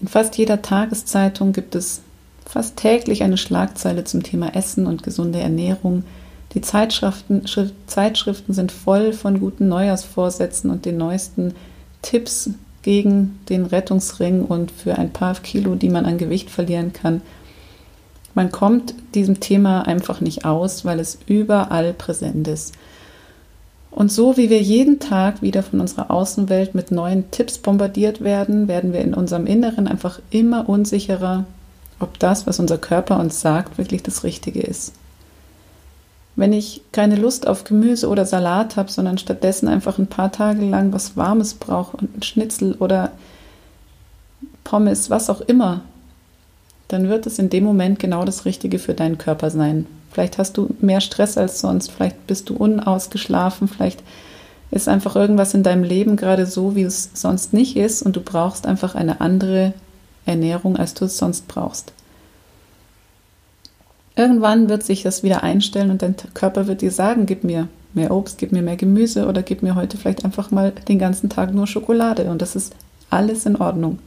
In 0.00 0.08
fast 0.08 0.36
jeder 0.36 0.62
Tageszeitung 0.62 1.52
gibt 1.52 1.74
es 1.74 2.02
fast 2.44 2.76
täglich 2.76 3.22
eine 3.22 3.38
Schlagzeile 3.38 4.04
zum 4.04 4.22
Thema 4.22 4.54
Essen 4.54 4.86
und 4.86 5.02
gesunde 5.02 5.40
Ernährung. 5.40 6.04
Die 6.54 6.60
Zeitschriften, 6.60 7.44
Zeitschriften 7.86 8.52
sind 8.52 8.72
voll 8.72 9.12
von 9.12 9.40
guten 9.40 9.68
Neujahrsvorsätzen 9.68 10.70
und 10.70 10.84
den 10.84 10.96
neuesten 10.96 11.54
Tipps 12.02 12.50
gegen 12.82 13.38
den 13.48 13.64
Rettungsring 13.66 14.44
und 14.44 14.70
für 14.70 14.98
ein 14.98 15.12
paar 15.12 15.34
Kilo, 15.34 15.74
die 15.74 15.88
man 15.88 16.04
an 16.04 16.18
Gewicht 16.18 16.50
verlieren 16.50 16.92
kann. 16.92 17.22
Man 18.34 18.50
kommt 18.50 18.94
diesem 19.14 19.40
Thema 19.40 19.82
einfach 19.82 20.20
nicht 20.20 20.44
aus, 20.44 20.84
weil 20.84 21.00
es 21.00 21.18
überall 21.26 21.92
präsent 21.92 22.48
ist. 22.48 22.74
Und 23.90 24.10
so 24.10 24.38
wie 24.38 24.48
wir 24.48 24.60
jeden 24.62 25.00
Tag 25.00 25.42
wieder 25.42 25.62
von 25.62 25.80
unserer 25.80 26.10
Außenwelt 26.10 26.74
mit 26.74 26.90
neuen 26.90 27.30
Tipps 27.30 27.58
bombardiert 27.58 28.24
werden, 28.24 28.66
werden 28.66 28.94
wir 28.94 29.00
in 29.00 29.12
unserem 29.12 29.46
Inneren 29.46 29.86
einfach 29.86 30.18
immer 30.30 30.66
unsicherer, 30.68 31.44
ob 32.00 32.18
das, 32.18 32.46
was 32.46 32.58
unser 32.58 32.78
Körper 32.78 33.20
uns 33.20 33.42
sagt, 33.42 33.76
wirklich 33.76 34.02
das 34.02 34.24
Richtige 34.24 34.60
ist. 34.60 34.94
Wenn 36.34 36.52
ich 36.52 36.80
keine 36.92 37.16
Lust 37.16 37.46
auf 37.46 37.64
Gemüse 37.64 38.08
oder 38.08 38.24
Salat 38.24 38.76
habe, 38.76 38.90
sondern 38.90 39.18
stattdessen 39.18 39.68
einfach 39.68 39.98
ein 39.98 40.06
paar 40.06 40.32
Tage 40.32 40.64
lang 40.64 40.92
was 40.92 41.16
Warmes 41.16 41.54
brauche 41.54 41.96
und 41.96 42.16
ein 42.16 42.22
Schnitzel 42.22 42.74
oder 42.74 43.12
Pommes, 44.64 45.10
was 45.10 45.28
auch 45.28 45.42
immer, 45.42 45.82
dann 46.88 47.08
wird 47.08 47.26
es 47.26 47.38
in 47.38 47.50
dem 47.50 47.64
Moment 47.64 47.98
genau 47.98 48.24
das 48.24 48.44
Richtige 48.44 48.78
für 48.78 48.94
deinen 48.94 49.18
Körper 49.18 49.50
sein. 49.50 49.86
Vielleicht 50.10 50.38
hast 50.38 50.56
du 50.56 50.68
mehr 50.80 51.00
Stress 51.00 51.38
als 51.38 51.60
sonst, 51.60 51.90
vielleicht 51.90 52.26
bist 52.26 52.48
du 52.48 52.56
unausgeschlafen, 52.56 53.68
vielleicht 53.68 54.02
ist 54.70 54.88
einfach 54.88 55.16
irgendwas 55.16 55.54
in 55.54 55.62
deinem 55.62 55.84
Leben 55.84 56.16
gerade 56.16 56.46
so, 56.46 56.74
wie 56.74 56.82
es 56.82 57.10
sonst 57.14 57.52
nicht 57.52 57.76
ist 57.76 58.02
und 58.02 58.16
du 58.16 58.20
brauchst 58.20 58.66
einfach 58.66 58.94
eine 58.94 59.20
andere 59.20 59.74
Ernährung, 60.24 60.76
als 60.76 60.94
du 60.94 61.04
es 61.06 61.18
sonst 61.18 61.48
brauchst. 61.48 61.92
Irgendwann 64.22 64.68
wird 64.68 64.84
sich 64.84 65.02
das 65.02 65.24
wieder 65.24 65.42
einstellen 65.42 65.90
und 65.90 66.00
dein 66.00 66.14
Körper 66.32 66.68
wird 66.68 66.80
dir 66.80 66.92
sagen, 66.92 67.26
gib 67.26 67.42
mir 67.42 67.66
mehr 67.92 68.12
Obst, 68.12 68.38
gib 68.38 68.52
mir 68.52 68.62
mehr 68.62 68.76
Gemüse 68.76 69.26
oder 69.26 69.42
gib 69.42 69.64
mir 69.64 69.74
heute 69.74 69.96
vielleicht 69.96 70.24
einfach 70.24 70.52
mal 70.52 70.70
den 70.86 71.00
ganzen 71.00 71.28
Tag 71.28 71.52
nur 71.52 71.66
Schokolade 71.66 72.30
und 72.30 72.40
das 72.40 72.54
ist 72.54 72.72
alles 73.10 73.46
in 73.46 73.56
Ordnung. 73.56 73.98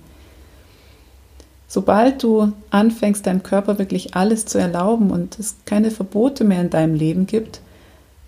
Sobald 1.67 2.24
du 2.24 2.53
anfängst, 2.69 3.27
deinem 3.27 3.43
Körper 3.43 3.77
wirklich 3.77 4.15
alles 4.15 4.45
zu 4.45 4.57
erlauben 4.57 5.12
und 5.12 5.38
es 5.38 5.57
keine 5.65 5.91
Verbote 5.91 6.45
mehr 6.45 6.62
in 6.62 6.69
deinem 6.69 6.95
Leben 6.95 7.27
gibt, 7.27 7.60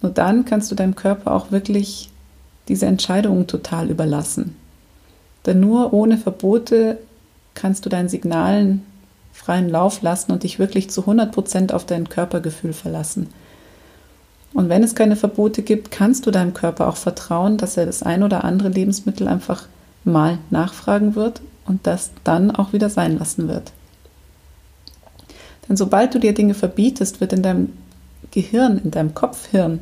nur 0.02 0.12
dann 0.12 0.44
kannst 0.44 0.70
du 0.70 0.76
deinem 0.76 0.96
Körper 0.96 1.34
auch 1.34 1.52
wirklich 1.52 2.10
diese 2.68 2.86
Entscheidungen 2.86 3.48
total 3.48 3.90
überlassen. 3.90 4.58
Denn 5.46 5.62
nur 5.62 5.94
ohne 5.94 6.18
Verbote 6.18 6.98
kannst 7.54 7.86
du 7.86 7.90
deinen 7.90 8.10
Signalen 8.10 8.84
freien 9.38 9.70
Lauf 9.70 10.02
lassen 10.02 10.32
und 10.32 10.44
dich 10.44 10.58
wirklich 10.58 10.90
zu 10.90 11.02
100% 11.04 11.72
auf 11.72 11.86
dein 11.86 12.10
Körpergefühl 12.10 12.74
verlassen. 12.74 13.30
Und 14.54 14.68
wenn 14.68 14.84
es 14.84 14.96
keine 14.96 15.16
Verbote 15.16 15.62
gibt, 15.62 15.92
kannst 15.92 16.26
du 16.26 16.32
deinem 16.32 16.56
Körper 16.56 16.88
auch 16.88 16.98
vertrauen, 16.98 17.58
dass 17.58 17.78
er 17.78 17.86
das 17.86 18.02
ein 18.02 18.24
oder 18.24 18.44
andere 18.44 18.70
Lebensmittel 18.70 19.28
einfach 19.28 19.68
mal 20.04 20.40
nachfragen 20.50 21.16
wird 21.16 21.42
und 21.68 21.86
das 21.86 22.12
dann 22.24 22.50
auch 22.50 22.74
wieder 22.74 22.90
sein 22.90 23.20
lassen 23.20 23.48
wird. 23.48 23.72
Denn 25.70 25.78
sobald 25.78 26.16
du 26.16 26.20
dir 26.20 26.34
Dinge 26.34 26.56
verbietest, 26.56 27.22
wird 27.22 27.34
in 27.34 27.44
deinem 27.44 27.74
Gehirn, 28.32 28.82
in 28.84 28.90
deinem 28.90 29.14
Kopfhirn 29.14 29.82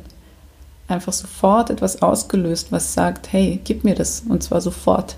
einfach 0.88 1.14
sofort 1.14 1.70
etwas 1.70 2.02
ausgelöst, 2.02 2.72
was 2.72 2.92
sagt, 2.92 3.32
hey, 3.32 3.60
gib 3.64 3.84
mir 3.84 3.94
das 3.94 4.24
und 4.28 4.42
zwar 4.42 4.60
sofort. 4.60 5.16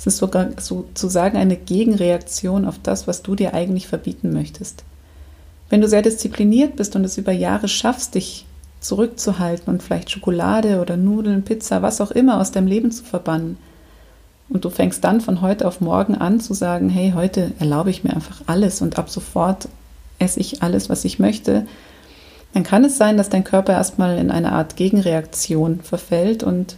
Es 0.00 0.06
ist 0.06 0.16
sogar 0.16 0.48
sozusagen 0.58 1.36
eine 1.36 1.56
Gegenreaktion 1.56 2.64
auf 2.64 2.78
das, 2.82 3.06
was 3.06 3.20
du 3.20 3.34
dir 3.34 3.52
eigentlich 3.52 3.86
verbieten 3.86 4.32
möchtest. 4.32 4.82
Wenn 5.68 5.82
du 5.82 5.88
sehr 5.88 6.00
diszipliniert 6.00 6.76
bist 6.76 6.96
und 6.96 7.04
es 7.04 7.18
über 7.18 7.32
Jahre 7.32 7.68
schaffst, 7.68 8.14
dich 8.14 8.46
zurückzuhalten 8.80 9.70
und 9.70 9.82
vielleicht 9.82 10.10
Schokolade 10.10 10.80
oder 10.80 10.96
Nudeln, 10.96 11.42
Pizza, 11.42 11.82
was 11.82 12.00
auch 12.00 12.12
immer 12.12 12.40
aus 12.40 12.50
deinem 12.50 12.66
Leben 12.66 12.90
zu 12.90 13.04
verbannen, 13.04 13.58
und 14.48 14.64
du 14.64 14.70
fängst 14.70 15.04
dann 15.04 15.20
von 15.20 15.42
heute 15.42 15.68
auf 15.68 15.82
morgen 15.82 16.14
an 16.14 16.40
zu 16.40 16.54
sagen, 16.54 16.88
hey, 16.88 17.12
heute 17.14 17.52
erlaube 17.58 17.90
ich 17.90 18.02
mir 18.02 18.14
einfach 18.14 18.40
alles 18.46 18.80
und 18.80 18.98
ab 18.98 19.10
sofort 19.10 19.68
esse 20.18 20.40
ich 20.40 20.62
alles, 20.62 20.88
was 20.88 21.04
ich 21.04 21.18
möchte, 21.18 21.66
dann 22.54 22.62
kann 22.62 22.86
es 22.86 22.96
sein, 22.96 23.18
dass 23.18 23.28
dein 23.28 23.44
Körper 23.44 23.74
erstmal 23.74 24.16
in 24.16 24.30
eine 24.30 24.52
Art 24.52 24.76
Gegenreaktion 24.76 25.82
verfällt 25.82 26.42
und 26.42 26.76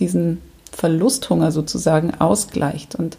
diesen 0.00 0.42
Verlusthunger 0.76 1.52
sozusagen 1.52 2.14
ausgleicht 2.18 2.94
und 2.94 3.16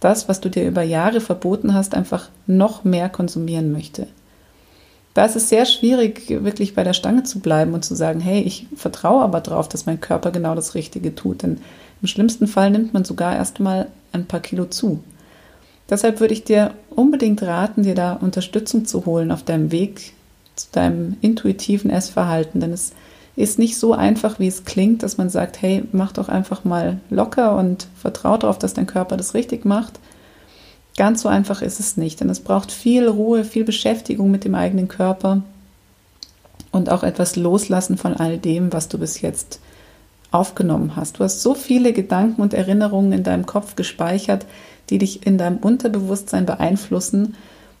das, 0.00 0.28
was 0.28 0.40
du 0.40 0.48
dir 0.48 0.66
über 0.66 0.82
Jahre 0.82 1.20
verboten 1.20 1.74
hast, 1.74 1.94
einfach 1.94 2.28
noch 2.46 2.84
mehr 2.84 3.08
konsumieren 3.08 3.72
möchte. 3.72 4.06
Da 5.14 5.24
ist 5.24 5.36
es 5.36 5.48
sehr 5.48 5.64
schwierig, 5.64 6.28
wirklich 6.28 6.74
bei 6.74 6.84
der 6.84 6.92
Stange 6.92 7.22
zu 7.22 7.40
bleiben 7.40 7.72
und 7.74 7.84
zu 7.84 7.94
sagen, 7.94 8.20
hey, 8.20 8.42
ich 8.42 8.66
vertraue 8.76 9.22
aber 9.22 9.40
darauf, 9.40 9.68
dass 9.68 9.86
mein 9.86 10.00
Körper 10.00 10.30
genau 10.30 10.54
das 10.54 10.74
Richtige 10.74 11.14
tut. 11.14 11.42
Denn 11.42 11.60
im 12.02 12.08
schlimmsten 12.08 12.46
Fall 12.46 12.70
nimmt 12.70 12.92
man 12.92 13.04
sogar 13.04 13.34
erstmal 13.34 13.86
ein 14.12 14.26
paar 14.26 14.40
Kilo 14.40 14.66
zu. 14.66 15.02
Deshalb 15.88 16.20
würde 16.20 16.34
ich 16.34 16.44
dir 16.44 16.74
unbedingt 16.90 17.42
raten, 17.42 17.82
dir 17.82 17.94
da 17.94 18.14
Unterstützung 18.14 18.86
zu 18.86 19.06
holen 19.06 19.30
auf 19.30 19.42
deinem 19.42 19.70
Weg 19.70 20.12
zu 20.56 20.68
deinem 20.72 21.16
intuitiven 21.20 21.90
Essverhalten, 21.90 22.60
denn 22.60 22.72
es 22.72 22.92
ist 23.36 23.58
nicht 23.58 23.78
so 23.78 23.92
einfach, 23.92 24.38
wie 24.38 24.46
es 24.46 24.64
klingt, 24.64 25.02
dass 25.02 25.16
man 25.16 25.28
sagt, 25.28 25.60
hey, 25.60 25.82
mach 25.92 26.12
doch 26.12 26.28
einfach 26.28 26.64
mal 26.64 27.00
locker 27.10 27.56
und 27.56 27.88
vertrau 27.96 28.36
darauf, 28.36 28.58
dass 28.58 28.74
dein 28.74 28.86
Körper 28.86 29.16
das 29.16 29.34
richtig 29.34 29.64
macht. 29.64 29.98
Ganz 30.96 31.22
so 31.22 31.28
einfach 31.28 31.60
ist 31.60 31.80
es 31.80 31.96
nicht, 31.96 32.20
denn 32.20 32.30
es 32.30 32.40
braucht 32.40 32.70
viel 32.70 33.08
Ruhe, 33.08 33.44
viel 33.44 33.64
Beschäftigung 33.64 34.30
mit 34.30 34.44
dem 34.44 34.54
eigenen 34.54 34.86
Körper 34.86 35.42
und 36.70 36.90
auch 36.90 37.02
etwas 37.02 37.34
Loslassen 37.34 37.98
von 37.98 38.14
all 38.14 38.38
dem, 38.38 38.72
was 38.72 38.88
du 38.88 38.98
bis 38.98 39.20
jetzt 39.20 39.58
aufgenommen 40.30 40.94
hast. 40.94 41.18
Du 41.18 41.24
hast 41.24 41.42
so 41.42 41.54
viele 41.54 41.92
Gedanken 41.92 42.42
und 42.42 42.54
Erinnerungen 42.54 43.12
in 43.12 43.22
deinem 43.24 43.46
Kopf 43.46 43.74
gespeichert, 43.74 44.46
die 44.90 44.98
dich 44.98 45.26
in 45.26 45.38
deinem 45.38 45.58
Unterbewusstsein 45.58 46.46
beeinflussen 46.46 47.34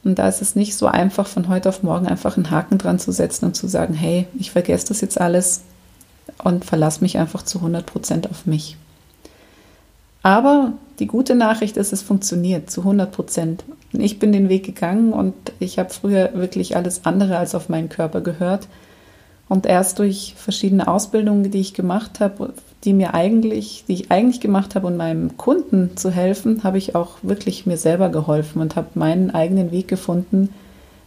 und 0.04 0.18
da 0.18 0.28
ist 0.28 0.42
es 0.42 0.54
nicht 0.54 0.76
so 0.76 0.86
einfach, 0.86 1.26
von 1.26 1.48
heute 1.48 1.68
auf 1.68 1.82
morgen 1.82 2.06
einfach 2.06 2.36
einen 2.36 2.50
Haken 2.50 2.78
dran 2.78 2.98
zu 2.98 3.10
setzen 3.10 3.46
und 3.46 3.56
zu 3.56 3.66
sagen, 3.66 3.94
hey, 3.94 4.26
ich 4.38 4.50
vergesse 4.50 4.88
das 4.88 5.00
jetzt 5.00 5.20
alles 5.20 5.62
und 6.42 6.64
verlasse 6.64 7.00
mich 7.00 7.18
einfach 7.18 7.42
zu 7.42 7.58
100 7.58 7.86
Prozent 7.86 8.30
auf 8.30 8.46
mich. 8.46 8.76
Aber 10.22 10.72
die 10.98 11.06
gute 11.06 11.34
Nachricht 11.34 11.76
ist, 11.76 11.92
es 11.92 12.02
funktioniert 12.02 12.70
zu 12.70 12.80
100 12.80 13.12
Prozent. 13.12 13.64
Ich 13.92 14.18
bin 14.18 14.32
den 14.32 14.48
Weg 14.48 14.64
gegangen 14.64 15.12
und 15.12 15.34
ich 15.58 15.78
habe 15.78 15.90
früher 15.90 16.30
wirklich 16.34 16.76
alles 16.76 17.04
andere 17.04 17.36
als 17.36 17.54
auf 17.54 17.68
meinen 17.68 17.88
Körper 17.88 18.20
gehört. 18.20 18.68
Und 19.48 19.66
erst 19.66 19.98
durch 19.98 20.34
verschiedene 20.36 20.88
Ausbildungen, 20.88 21.50
die 21.50 21.60
ich 21.60 21.74
gemacht 21.74 22.20
habe, 22.20 22.54
die 22.84 22.92
mir 22.92 23.14
eigentlich, 23.14 23.84
die 23.88 23.94
ich 23.94 24.10
eigentlich 24.10 24.40
gemacht 24.40 24.74
habe, 24.74 24.86
um 24.86 24.96
meinem 24.96 25.36
Kunden 25.36 25.96
zu 25.96 26.10
helfen, 26.10 26.64
habe 26.64 26.78
ich 26.78 26.94
auch 26.94 27.16
wirklich 27.22 27.66
mir 27.66 27.76
selber 27.76 28.08
geholfen 28.10 28.60
und 28.60 28.76
habe 28.76 28.88
meinen 28.94 29.30
eigenen 29.30 29.70
Weg 29.70 29.88
gefunden, 29.88 30.50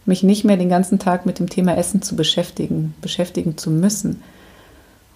mich 0.04 0.22
nicht 0.22 0.44
mehr 0.44 0.56
den 0.56 0.68
ganzen 0.68 0.98
Tag 0.98 1.26
mit 1.26 1.38
dem 1.38 1.48
Thema 1.48 1.76
Essen 1.76 2.02
zu 2.02 2.16
beschäftigen, 2.16 2.94
beschäftigen 3.00 3.56
zu 3.56 3.70
müssen. 3.70 4.22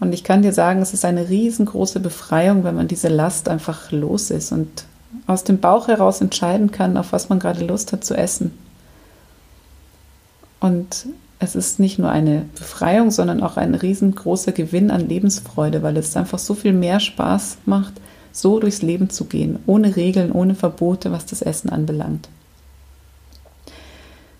Und 0.00 0.12
ich 0.12 0.24
kann 0.24 0.42
dir 0.42 0.52
sagen, 0.52 0.82
es 0.82 0.92
ist 0.92 1.04
eine 1.04 1.28
riesengroße 1.28 2.00
Befreiung, 2.00 2.64
wenn 2.64 2.74
man 2.74 2.88
diese 2.88 3.08
Last 3.08 3.48
einfach 3.48 3.90
los 3.90 4.30
ist 4.30 4.52
und 4.52 4.84
aus 5.26 5.44
dem 5.44 5.60
Bauch 5.60 5.88
heraus 5.88 6.20
entscheiden 6.20 6.72
kann, 6.72 6.96
auf 6.96 7.12
was 7.12 7.28
man 7.28 7.38
gerade 7.38 7.64
Lust 7.64 7.92
hat 7.92 8.04
zu 8.04 8.14
essen. 8.14 8.52
Und 10.60 11.06
es 11.42 11.56
ist 11.56 11.80
nicht 11.80 11.98
nur 11.98 12.10
eine 12.10 12.44
Befreiung, 12.56 13.10
sondern 13.10 13.42
auch 13.42 13.56
ein 13.56 13.74
riesengroßer 13.74 14.52
Gewinn 14.52 14.90
an 14.90 15.08
Lebensfreude, 15.08 15.82
weil 15.82 15.96
es 15.96 16.16
einfach 16.16 16.38
so 16.38 16.54
viel 16.54 16.72
mehr 16.72 17.00
Spaß 17.00 17.58
macht, 17.66 17.94
so 18.30 18.60
durchs 18.60 18.82
Leben 18.82 19.10
zu 19.10 19.24
gehen, 19.24 19.58
ohne 19.66 19.96
Regeln, 19.96 20.32
ohne 20.32 20.54
Verbote, 20.54 21.10
was 21.10 21.26
das 21.26 21.42
Essen 21.42 21.68
anbelangt. 21.68 22.28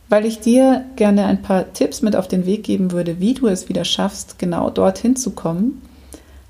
Weil 0.08 0.24
ich 0.26 0.40
dir 0.40 0.84
gerne 0.96 1.26
ein 1.26 1.42
paar 1.42 1.72
Tipps 1.72 2.02
mit 2.02 2.14
auf 2.14 2.28
den 2.28 2.46
Weg 2.46 2.64
geben 2.64 2.92
würde, 2.92 3.18
wie 3.18 3.34
du 3.34 3.48
es 3.48 3.68
wieder 3.68 3.84
schaffst, 3.84 4.38
genau 4.38 4.70
dorthin 4.70 5.16
zu 5.16 5.32
kommen, 5.32 5.82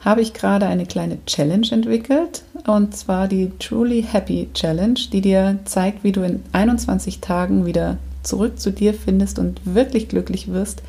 habe 0.00 0.20
ich 0.20 0.34
gerade 0.34 0.66
eine 0.66 0.84
kleine 0.84 1.24
Challenge 1.26 1.68
entwickelt, 1.70 2.42
und 2.66 2.94
zwar 2.96 3.28
die 3.28 3.52
Truly 3.58 4.02
Happy 4.02 4.48
Challenge, 4.52 4.98
die 5.12 5.20
dir 5.20 5.58
zeigt, 5.64 6.04
wie 6.04 6.12
du 6.12 6.22
in 6.22 6.42
21 6.52 7.20
Tagen 7.20 7.64
wieder 7.64 7.98
zurück 8.22 8.58
zu 8.60 8.70
dir 8.70 8.94
findest 8.94 9.38
und 9.38 9.60
wirklich 9.64 10.08
glücklich 10.08 10.52
wirst 10.52 10.82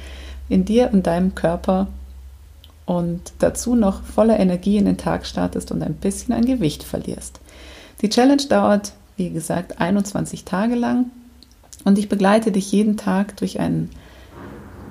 in 0.50 0.66
dir 0.66 0.90
und 0.94 1.08
deinem 1.08 1.36
Körper 1.36 1.88
und 2.86 3.34
dazu 3.40 3.76
noch 3.76 4.04
voller 4.04 4.40
Energie 4.40 4.78
in 4.78 4.86
den 4.86 4.98
Tag 4.98 5.26
startest 5.26 5.72
und 5.72 5.82
ein 5.82 5.96
bisschen 5.96 6.34
an 6.34 6.46
Gewicht 6.46 6.84
verlierst. 6.84 7.40
Die 8.02 8.10
Challenge 8.10 8.44
dauert, 8.50 8.94
wie 9.16 9.30
gesagt, 9.30 9.80
21 9.80 10.44
Tage 10.44 10.76
lang 10.76 11.06
und 11.86 11.98
ich 11.98 12.10
begleite 12.10 12.52
dich 12.52 12.72
jeden 12.72 12.98
Tag 12.98 13.38
durch 13.38 13.60
einen 13.60 13.90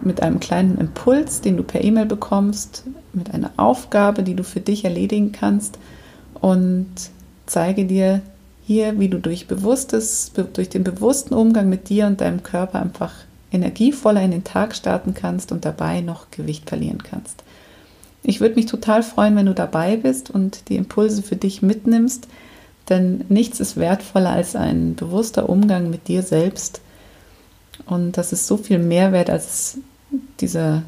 mit 0.05 0.21
einem 0.21 0.41
kleinen 0.41 0.79
Impuls, 0.79 1.43
den 1.43 1.57
du 1.57 1.63
per 1.63 1.85
E-Mail 1.85 2.07
bekommst, 2.07 2.85
mit 3.13 3.33
einer 3.33 3.53
Aufgabe, 3.57 4.25
die 4.25 4.35
du 4.35 4.43
für 4.43 4.59
dich 4.59 4.85
erledigen 4.85 5.31
kannst 5.31 5.79
und 6.41 6.89
zeige 7.47 7.85
dir 7.85 8.21
hier, 8.65 8.99
wie 8.99 9.09
du 9.09 9.19
durch 9.19 9.49
bewusstes, 9.49 10.33
durch 10.53 10.69
den 10.69 10.85
bewussten 10.85 11.35
Umgang 11.35 11.69
mit 11.69 11.89
dir 11.89 12.07
und 12.07 12.21
deinem 12.21 12.43
Körper 12.43 12.81
einfach 12.81 13.13
energievoller 13.51 14.23
in 14.23 14.31
den 14.31 14.45
Tag 14.45 14.75
starten 14.75 15.15
kannst 15.15 15.53
und 15.53 15.65
dabei 15.65 16.01
noch 16.01 16.31
Gewicht 16.31 16.69
verlieren 16.69 17.03
kannst. 17.03 17.43
Ich 18.23 18.41
würde 18.41 18.55
mich 18.55 18.67
total 18.67 19.03
freuen, 19.03 19.37
wenn 19.37 19.47
du 19.47 19.55
dabei 19.55 19.97
bist 19.97 20.31
und 20.31 20.69
die 20.69 20.77
Impulse 20.77 21.23
für 21.23 21.37
dich 21.37 21.61
mitnimmst, 21.61 22.29
Denn 22.89 23.25
nichts 23.29 23.61
ist 23.61 23.77
wertvoller 23.77 24.31
als 24.31 24.57
ein 24.57 24.95
bewusster 24.95 25.49
Umgang 25.49 25.91
mit 25.91 26.09
dir 26.09 26.23
selbst. 26.23 26.81
Und 27.87 28.17
das 28.17 28.33
ist 28.33 28.47
so 28.47 28.57
viel 28.57 28.79
mehr 28.79 29.13
wert 29.13 29.31
als 29.31 29.79
dieser 30.41 30.83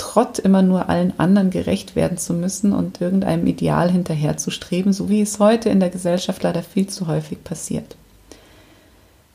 Trott, 0.00 0.38
immer 0.38 0.62
nur 0.62 0.88
allen 0.88 1.12
anderen 1.20 1.50
gerecht 1.50 1.94
werden 1.94 2.16
zu 2.16 2.32
müssen 2.32 2.72
und 2.72 3.02
irgendeinem 3.02 3.46
Ideal 3.46 3.90
hinterherzustreben, 3.90 4.94
so 4.94 5.10
wie 5.10 5.20
es 5.20 5.38
heute 5.38 5.68
in 5.68 5.78
der 5.78 5.90
Gesellschaft 5.90 6.42
leider 6.42 6.62
viel 6.62 6.86
zu 6.86 7.06
häufig 7.06 7.44
passiert. 7.44 7.96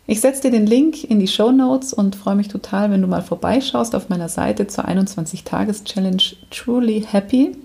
Ich 0.08 0.22
setze 0.22 0.42
dir 0.42 0.52
den 0.52 0.66
Link 0.66 1.04
in 1.04 1.20
die 1.20 1.28
Show 1.28 1.52
Notes 1.52 1.94
und 1.94 2.16
freue 2.16 2.36
mich 2.36 2.48
total, 2.48 2.90
wenn 2.90 3.04
du 3.04 3.08
mal 3.08 3.22
vorbeischaust 3.22 3.94
auf 3.94 4.10
meiner 4.10 4.28
Seite 4.28 4.66
zur 4.66 4.88
21-Tages-Challenge 4.88 6.24
Truly 6.50 7.06
Happy. 7.12 7.56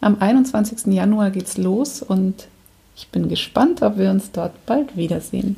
Am 0.00 0.16
21. 0.18 0.92
Januar 0.92 1.30
geht's 1.30 1.56
los 1.56 2.02
und 2.02 2.48
ich 2.96 3.08
bin 3.08 3.28
gespannt, 3.28 3.80
ob 3.82 3.96
wir 3.96 4.10
uns 4.10 4.32
dort 4.32 4.66
bald 4.66 4.96
wiedersehen. 4.96 5.54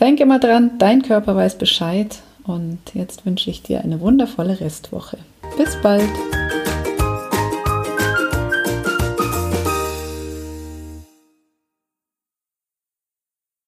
Denke 0.00 0.24
mal 0.24 0.40
dran, 0.40 0.78
dein 0.78 1.02
Körper 1.02 1.36
weiß 1.36 1.58
Bescheid 1.58 2.20
und 2.44 2.78
jetzt 2.94 3.26
wünsche 3.26 3.50
ich 3.50 3.62
dir 3.62 3.82
eine 3.82 4.00
wundervolle 4.00 4.60
Restwoche. 4.60 5.18
Bis 5.56 5.76
bald! 5.82 6.41